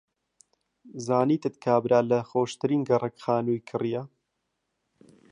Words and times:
زانیتت 1.05 1.55
کابرا 1.65 1.99
لە 2.11 2.19
خۆشترین 2.29 2.81
گەڕەک 2.89 3.15
خانووی 3.23 3.65
کڕییە. 3.69 4.03